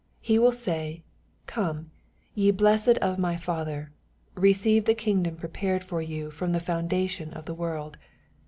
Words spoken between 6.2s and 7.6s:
from the foundation of the